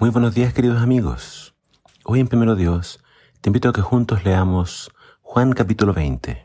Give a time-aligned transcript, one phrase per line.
[0.00, 1.54] Muy buenos días queridos amigos.
[2.02, 2.98] Hoy en Primero Dios
[3.40, 4.90] te invito a que juntos leamos
[5.22, 6.44] Juan capítulo 20.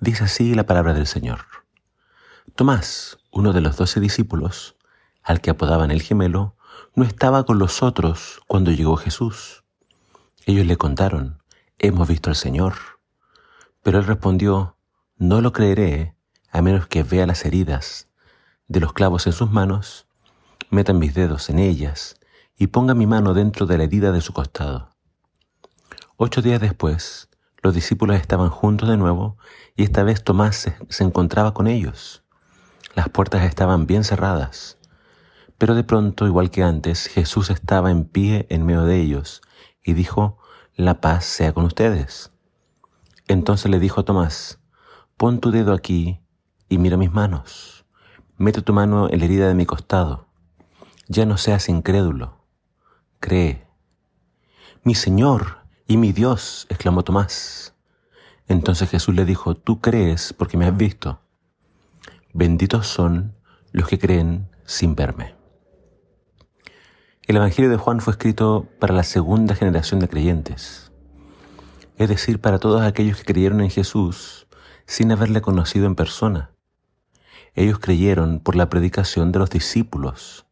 [0.00, 1.38] Dice así la palabra del Señor.
[2.56, 4.74] Tomás, uno de los doce discípulos,
[5.22, 6.56] al que apodaban el gemelo,
[6.96, 9.62] no estaba con los otros cuando llegó Jesús.
[10.44, 11.40] Ellos le contaron,
[11.78, 12.74] hemos visto al Señor.
[13.84, 14.76] Pero él respondió,
[15.16, 16.16] no lo creeré
[16.50, 18.08] a menos que vea las heridas
[18.66, 20.08] de los clavos en sus manos,
[20.70, 22.17] meta mis dedos en ellas
[22.58, 24.90] y ponga mi mano dentro de la herida de su costado.
[26.16, 27.28] Ocho días después,
[27.62, 29.38] los discípulos estaban juntos de nuevo
[29.76, 32.24] y esta vez Tomás se, encontraba con ellos.
[32.96, 34.78] Las puertas estaban bien cerradas,
[35.56, 39.40] pero de pronto, igual que antes, Jesús estaba en pie en medio de ellos
[39.84, 40.38] y dijo,
[40.74, 42.32] la paz sea con ustedes.
[43.28, 44.58] Entonces le dijo a Tomás,
[45.16, 46.20] pon tu dedo aquí
[46.68, 47.84] y mira mis manos.
[48.36, 50.26] Mete tu mano en la herida de mi costado.
[51.08, 52.37] Ya no seas incrédulo,
[53.20, 53.66] cree.
[54.82, 57.74] Mi Señor y mi Dios, exclamó Tomás.
[58.46, 61.20] Entonces Jesús le dijo, tú crees porque me has visto.
[62.32, 63.34] Benditos son
[63.72, 65.34] los que creen sin verme.
[67.26, 70.90] El Evangelio de Juan fue escrito para la segunda generación de creyentes,
[71.98, 74.46] es decir, para todos aquellos que creyeron en Jesús
[74.86, 76.52] sin haberle conocido en persona.
[77.54, 80.46] Ellos creyeron por la predicación de los discípulos.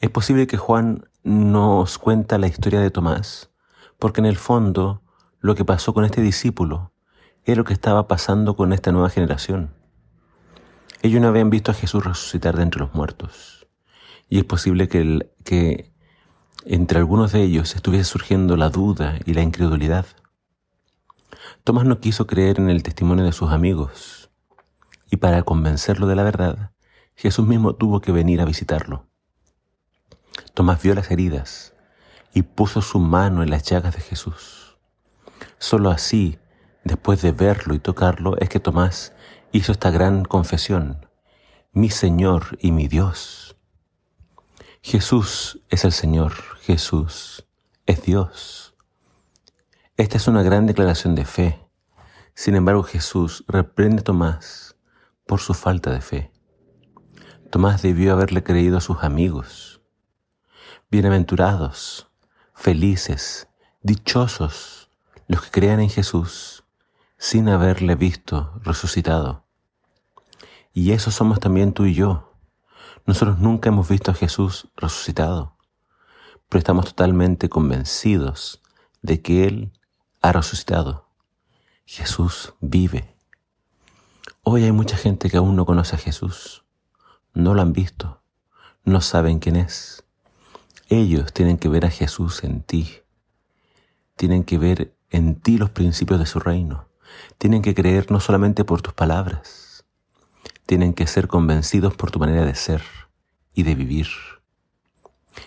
[0.00, 3.50] Es posible que Juan nos cuenta la historia de Tomás,
[3.98, 5.02] porque en el fondo
[5.40, 6.92] lo que pasó con este discípulo
[7.44, 9.74] era lo que estaba pasando con esta nueva generación.
[11.02, 13.66] Ellos no habían visto a Jesús resucitar de entre los muertos.
[14.28, 15.92] Y es posible que, que
[16.64, 20.06] entre algunos de ellos estuviese surgiendo la duda y la incredulidad.
[21.64, 24.30] Tomás no quiso creer en el testimonio de sus amigos,
[25.10, 26.72] y para convencerlo de la verdad,
[27.14, 29.11] Jesús mismo tuvo que venir a visitarlo.
[30.62, 31.74] Tomás vio las heridas
[32.32, 34.78] y puso su mano en las llagas de Jesús.
[35.58, 36.38] Solo así,
[36.84, 39.12] después de verlo y tocarlo, es que Tomás
[39.50, 41.08] hizo esta gran confesión,
[41.72, 43.56] mi Señor y mi Dios.
[44.82, 47.44] Jesús es el Señor, Jesús
[47.86, 48.76] es Dios.
[49.96, 51.58] Esta es una gran declaración de fe.
[52.34, 54.76] Sin embargo, Jesús reprende a Tomás
[55.26, 56.30] por su falta de fe.
[57.50, 59.81] Tomás debió haberle creído a sus amigos
[60.92, 62.10] Bienaventurados,
[62.52, 63.48] felices,
[63.80, 64.90] dichosos
[65.26, 66.64] los que crean en Jesús
[67.16, 69.46] sin haberle visto resucitado.
[70.74, 72.34] Y eso somos también tú y yo.
[73.06, 75.56] Nosotros nunca hemos visto a Jesús resucitado,
[76.50, 78.60] pero estamos totalmente convencidos
[79.00, 79.72] de que Él
[80.20, 81.08] ha resucitado.
[81.86, 83.16] Jesús vive.
[84.42, 86.66] Hoy hay mucha gente que aún no conoce a Jesús,
[87.32, 88.20] no lo han visto,
[88.84, 90.04] no saben quién es.
[90.94, 92.98] Ellos tienen que ver a Jesús en ti.
[94.14, 96.86] Tienen que ver en ti los principios de su reino.
[97.38, 99.86] Tienen que creer no solamente por tus palabras.
[100.66, 102.82] Tienen que ser convencidos por tu manera de ser
[103.54, 104.08] y de vivir.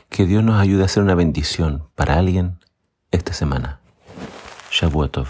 [0.10, 2.58] Que Dios nos ayude a ser una bendición para alguien
[3.12, 3.82] esta semana.
[4.72, 5.28] Shavuotov.